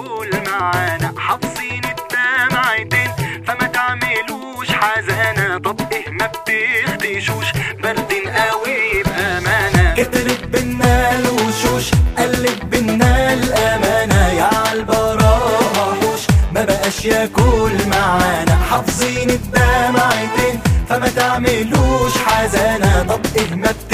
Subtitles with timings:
[0.00, 3.10] تقول معانا حافظين الدمعتين
[3.46, 7.46] فما تعملوش حزانة طب إيه ما بتختشوش؟
[7.82, 14.28] بردين قوي بأمانة كترت بنا الوشوش قلت بنا الأمانة.
[14.32, 16.20] يا عالبراءة حوش
[16.52, 18.56] ما بقاش ياكل معانا.
[18.70, 23.02] حافظين الدمعتين فما تعملوش حزانة.
[23.08, 23.89] طب إيه ما بتخدشوش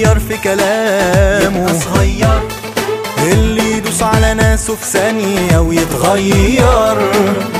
[0.00, 1.78] يغير في كلامه.
[1.78, 2.40] صغير.
[3.32, 7.10] اللي يدوس على ناسه في ثانية ويتغير.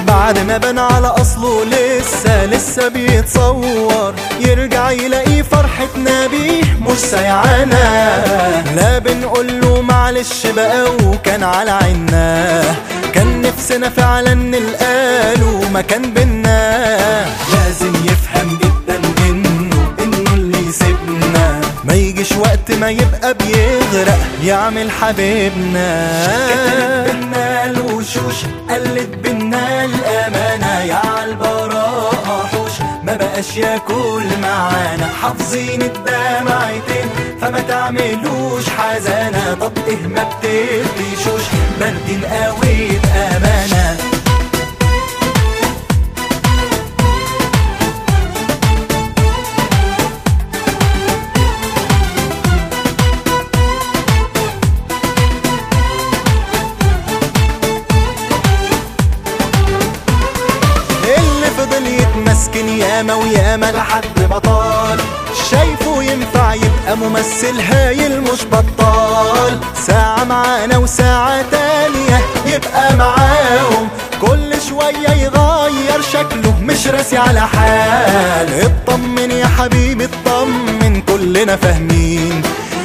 [0.06, 4.14] بعد ما بان على أصله لسه لسه بيتصور.
[4.40, 8.24] يرجع يلاقي فرحتنا بيه مش سيعانا
[8.76, 12.62] لا بنقول له معلش بقى وكان على عنا
[13.14, 17.26] كان نفسنا فعلا نلقاله مكان بينا.
[21.84, 26.10] ما يجيش وقت ما يبقى بيغرق يعمل حبيبنا.
[26.50, 28.38] كترت بينا الوشوش
[28.70, 30.80] قلت بينا الأمانة.
[30.84, 32.72] يا عالبراءه حوش
[33.04, 35.08] ما بقاش ياكل معانا.
[35.22, 37.08] حافظين الدمعتين
[37.40, 39.54] فما تعملوش حزانة.
[39.60, 41.42] طب إيه ما بتقفشوش
[41.80, 43.96] باردين قوي بأمانة.
[62.20, 65.00] يتمسكن ياما وياما لحد ما طال
[65.50, 69.58] شايفه ينفع يبقى ممثل هايل مش بطال.
[69.86, 73.88] ساعة معانا وساعة تانية يبقى معاهم.
[74.20, 78.48] كل شوية يغير شكله مش راسي على حال.
[78.64, 82.42] اطمن يا حبيبي اطمن كلنا فاهمين.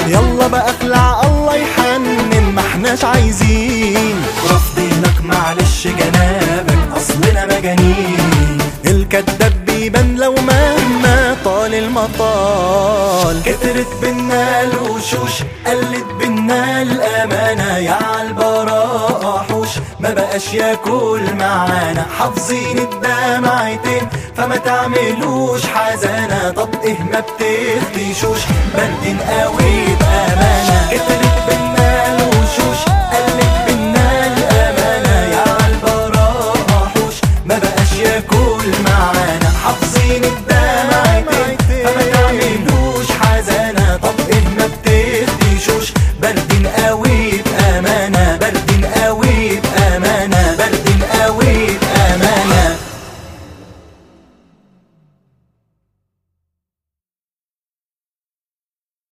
[0.08, 4.22] يلا بقى اخلع الله يحنن ما احناش عايزين.
[4.52, 7.95] رافضينك معلش جنابك أصلنا مجانين.
[9.06, 13.44] الكداب بيبان لو مهما طال المطال.
[13.44, 22.06] كترت بينا الوشوش قلت بينا الامانه يا عالبراءه حوش ما بقاش ياكل معانا.
[22.20, 26.50] حافظين الدمعتين فما تعملوش حزانة.
[26.50, 28.42] طب إيه ما بتختشوش؟
[28.76, 30.90] باردين قوي بأمانة.
[30.92, 31.25] كترت
[46.86, 47.95] ناوي بأمان